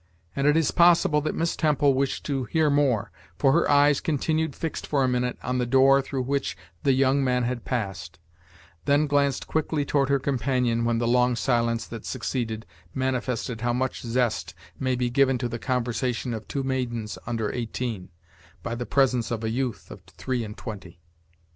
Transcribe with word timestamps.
And 0.35 0.47
it 0.47 0.57
is 0.57 0.71
possible 0.71 1.21
that 1.21 1.35
Miss 1.35 1.55
Temple 1.55 1.93
wished 1.93 2.25
to 2.25 2.45
hear 2.45 2.71
more, 2.71 3.11
for 3.37 3.51
her 3.51 3.69
eyes 3.69 4.01
continued 4.01 4.55
fixed 4.55 4.87
for 4.87 5.03
a 5.03 5.07
minute 5.07 5.37
on 5.43 5.59
the 5.59 5.65
door 5.67 6.01
through 6.01 6.23
which 6.23 6.57
the 6.81 6.93
young 6.93 7.23
man 7.23 7.43
had 7.43 7.65
passed, 7.65 8.17
then 8.85 9.05
glanced 9.05 9.45
quickly 9.45 9.85
toward 9.85 10.09
her 10.09 10.17
companion, 10.17 10.85
when 10.85 10.97
the 10.97 11.07
long 11.07 11.35
silence 11.35 11.85
that 11.85 12.03
succeeded 12.07 12.65
manifested 12.95 13.61
how 13.61 13.73
much 13.73 14.01
zest 14.01 14.55
may 14.79 14.95
be 14.95 15.11
given 15.11 15.37
to 15.37 15.47
the 15.47 15.59
conversation 15.59 16.33
of 16.33 16.47
two 16.47 16.63
maidens 16.63 17.19
under 17.27 17.53
eighteen, 17.53 18.09
by 18.63 18.73
the 18.73 18.87
presence 18.87 19.29
of 19.29 19.43
a 19.43 19.51
youth 19.51 19.91
of 19.91 20.01
three 20.17 20.43
and 20.43 20.57
twenty. 20.57 20.99